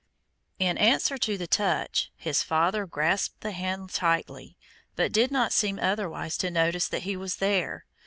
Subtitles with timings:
[0.57, 4.57] In answer to the touch, his father grasped the hand tightly,
[4.95, 7.85] but did not seem otherwise to notice that he was there.